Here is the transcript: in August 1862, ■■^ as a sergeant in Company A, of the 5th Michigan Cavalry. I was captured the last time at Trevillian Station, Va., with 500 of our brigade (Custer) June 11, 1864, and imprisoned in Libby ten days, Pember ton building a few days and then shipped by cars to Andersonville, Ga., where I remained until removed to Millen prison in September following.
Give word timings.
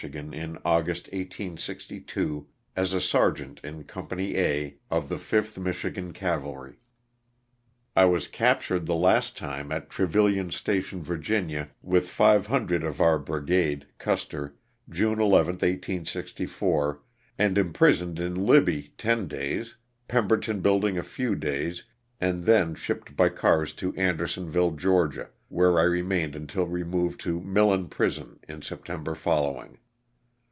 in 0.15 0.57
August 0.65 1.05
1862, 1.09 2.27
■■^ 2.29 2.45
as 2.75 2.91
a 2.93 2.99
sergeant 2.99 3.59
in 3.63 3.83
Company 3.83 4.35
A, 4.35 4.77
of 4.89 5.09
the 5.09 5.15
5th 5.17 5.59
Michigan 5.61 6.11
Cavalry. 6.11 6.79
I 7.95 8.05
was 8.05 8.27
captured 8.27 8.87
the 8.87 8.95
last 8.95 9.37
time 9.37 9.71
at 9.71 9.91
Trevillian 9.91 10.49
Station, 10.51 11.03
Va., 11.03 11.69
with 11.83 12.09
500 12.09 12.83
of 12.83 12.99
our 12.99 13.19
brigade 13.19 13.85
(Custer) 13.99 14.55
June 14.89 15.19
11, 15.21 15.53
1864, 15.61 16.99
and 17.37 17.59
imprisoned 17.59 18.19
in 18.19 18.33
Libby 18.33 18.95
ten 18.97 19.27
days, 19.27 19.75
Pember 20.07 20.37
ton 20.41 20.61
building 20.61 20.97
a 20.97 21.03
few 21.03 21.35
days 21.35 21.83
and 22.19 22.45
then 22.45 22.73
shipped 22.73 23.15
by 23.15 23.29
cars 23.29 23.71
to 23.73 23.93
Andersonville, 23.95 24.71
Ga., 24.71 25.27
where 25.49 25.77
I 25.79 25.83
remained 25.83 26.35
until 26.35 26.65
removed 26.65 27.19
to 27.21 27.39
Millen 27.39 27.87
prison 27.87 28.39
in 28.47 28.63
September 28.63 29.13
following. 29.13 29.77